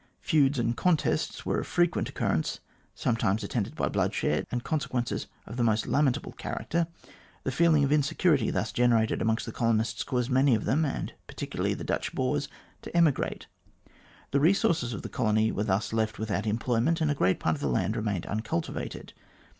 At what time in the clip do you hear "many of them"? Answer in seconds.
10.31-10.85